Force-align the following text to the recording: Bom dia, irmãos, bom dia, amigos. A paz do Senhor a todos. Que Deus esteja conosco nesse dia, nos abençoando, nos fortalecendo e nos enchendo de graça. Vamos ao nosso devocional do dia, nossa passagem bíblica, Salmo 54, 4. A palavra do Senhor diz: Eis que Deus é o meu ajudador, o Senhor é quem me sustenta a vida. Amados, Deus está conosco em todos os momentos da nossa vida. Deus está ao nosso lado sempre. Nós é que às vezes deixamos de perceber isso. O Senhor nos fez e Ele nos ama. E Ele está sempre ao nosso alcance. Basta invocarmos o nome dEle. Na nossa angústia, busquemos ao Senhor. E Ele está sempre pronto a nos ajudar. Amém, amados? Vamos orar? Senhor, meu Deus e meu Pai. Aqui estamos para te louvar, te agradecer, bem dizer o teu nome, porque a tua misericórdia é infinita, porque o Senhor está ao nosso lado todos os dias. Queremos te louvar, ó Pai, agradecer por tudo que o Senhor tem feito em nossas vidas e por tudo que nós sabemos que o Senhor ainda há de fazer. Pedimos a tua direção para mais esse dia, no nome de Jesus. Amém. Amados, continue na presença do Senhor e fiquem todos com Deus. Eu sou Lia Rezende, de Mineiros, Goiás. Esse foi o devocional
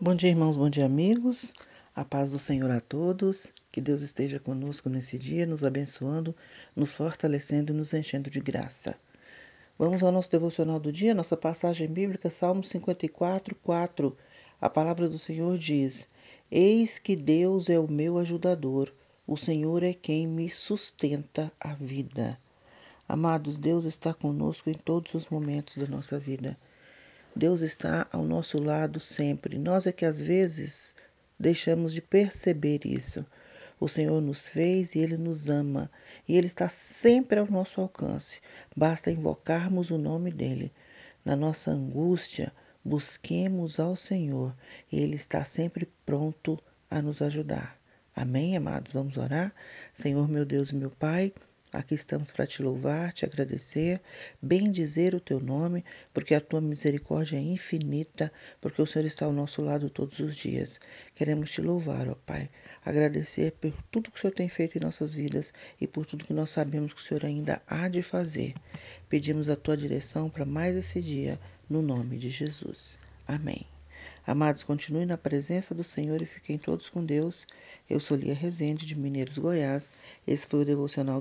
Bom 0.00 0.14
dia, 0.14 0.30
irmãos, 0.30 0.56
bom 0.56 0.70
dia, 0.70 0.86
amigos. 0.86 1.52
A 1.92 2.04
paz 2.04 2.30
do 2.30 2.38
Senhor 2.38 2.70
a 2.70 2.80
todos. 2.80 3.52
Que 3.72 3.80
Deus 3.80 4.00
esteja 4.00 4.38
conosco 4.38 4.88
nesse 4.88 5.18
dia, 5.18 5.44
nos 5.44 5.64
abençoando, 5.64 6.32
nos 6.76 6.92
fortalecendo 6.92 7.72
e 7.72 7.76
nos 7.76 7.92
enchendo 7.92 8.30
de 8.30 8.38
graça. 8.38 8.94
Vamos 9.76 10.00
ao 10.04 10.12
nosso 10.12 10.30
devocional 10.30 10.78
do 10.78 10.92
dia, 10.92 11.12
nossa 11.16 11.36
passagem 11.36 11.88
bíblica, 11.88 12.30
Salmo 12.30 12.62
54, 12.62 13.56
4. 13.56 14.16
A 14.60 14.70
palavra 14.70 15.08
do 15.08 15.18
Senhor 15.18 15.58
diz: 15.58 16.06
Eis 16.48 17.00
que 17.00 17.16
Deus 17.16 17.68
é 17.68 17.76
o 17.76 17.90
meu 17.90 18.18
ajudador, 18.18 18.94
o 19.26 19.36
Senhor 19.36 19.82
é 19.82 19.92
quem 19.92 20.28
me 20.28 20.48
sustenta 20.48 21.50
a 21.58 21.74
vida. 21.74 22.38
Amados, 23.08 23.58
Deus 23.58 23.84
está 23.84 24.14
conosco 24.14 24.70
em 24.70 24.74
todos 24.74 25.12
os 25.14 25.28
momentos 25.28 25.76
da 25.76 25.88
nossa 25.88 26.20
vida. 26.20 26.56
Deus 27.38 27.60
está 27.60 28.04
ao 28.10 28.24
nosso 28.24 28.60
lado 28.60 28.98
sempre. 28.98 29.58
Nós 29.58 29.86
é 29.86 29.92
que 29.92 30.04
às 30.04 30.20
vezes 30.20 30.92
deixamos 31.38 31.94
de 31.94 32.02
perceber 32.02 32.84
isso. 32.84 33.24
O 33.78 33.88
Senhor 33.88 34.20
nos 34.20 34.50
fez 34.50 34.96
e 34.96 34.98
Ele 34.98 35.16
nos 35.16 35.48
ama. 35.48 35.88
E 36.26 36.36
Ele 36.36 36.48
está 36.48 36.68
sempre 36.68 37.38
ao 37.38 37.48
nosso 37.48 37.80
alcance. 37.80 38.40
Basta 38.76 39.08
invocarmos 39.08 39.92
o 39.92 39.98
nome 39.98 40.32
dEle. 40.32 40.72
Na 41.24 41.36
nossa 41.36 41.70
angústia, 41.70 42.52
busquemos 42.84 43.78
ao 43.78 43.94
Senhor. 43.94 44.52
E 44.90 44.98
Ele 44.98 45.14
está 45.14 45.44
sempre 45.44 45.88
pronto 46.04 46.58
a 46.90 47.00
nos 47.00 47.22
ajudar. 47.22 47.78
Amém, 48.16 48.56
amados? 48.56 48.92
Vamos 48.92 49.16
orar? 49.16 49.54
Senhor, 49.94 50.28
meu 50.28 50.44
Deus 50.44 50.70
e 50.70 50.74
meu 50.74 50.90
Pai. 50.90 51.32
Aqui 51.70 51.94
estamos 51.94 52.30
para 52.30 52.46
te 52.46 52.62
louvar, 52.62 53.12
te 53.12 53.26
agradecer, 53.26 54.00
bem 54.40 54.70
dizer 54.70 55.14
o 55.14 55.20
teu 55.20 55.38
nome, 55.38 55.84
porque 56.14 56.34
a 56.34 56.40
tua 56.40 56.62
misericórdia 56.62 57.36
é 57.36 57.40
infinita, 57.40 58.32
porque 58.58 58.80
o 58.80 58.86
Senhor 58.86 59.04
está 59.04 59.26
ao 59.26 59.34
nosso 59.34 59.60
lado 59.60 59.90
todos 59.90 60.18
os 60.18 60.34
dias. 60.34 60.80
Queremos 61.14 61.50
te 61.50 61.60
louvar, 61.60 62.08
ó 62.08 62.14
Pai, 62.14 62.48
agradecer 62.82 63.52
por 63.52 63.70
tudo 63.90 64.10
que 64.10 64.16
o 64.16 64.20
Senhor 64.20 64.32
tem 64.32 64.48
feito 64.48 64.78
em 64.78 64.80
nossas 64.80 65.14
vidas 65.14 65.52
e 65.78 65.86
por 65.86 66.06
tudo 66.06 66.24
que 66.24 66.32
nós 66.32 66.48
sabemos 66.48 66.94
que 66.94 67.02
o 67.02 67.04
Senhor 67.04 67.26
ainda 67.26 67.60
há 67.66 67.86
de 67.86 68.02
fazer. 68.02 68.54
Pedimos 69.06 69.50
a 69.50 69.56
tua 69.56 69.76
direção 69.76 70.30
para 70.30 70.46
mais 70.46 70.74
esse 70.74 71.02
dia, 71.02 71.38
no 71.68 71.82
nome 71.82 72.16
de 72.16 72.30
Jesus. 72.30 72.98
Amém. 73.26 73.66
Amados, 74.28 74.62
continue 74.62 75.06
na 75.06 75.16
presença 75.16 75.74
do 75.74 75.82
Senhor 75.82 76.20
e 76.20 76.26
fiquem 76.26 76.58
todos 76.58 76.90
com 76.90 77.02
Deus. 77.02 77.46
Eu 77.88 77.98
sou 77.98 78.14
Lia 78.14 78.34
Rezende, 78.34 78.84
de 78.84 78.94
Mineiros, 78.94 79.38
Goiás. 79.38 79.90
Esse 80.26 80.46
foi 80.46 80.60
o 80.60 80.64
devocional 80.66 81.16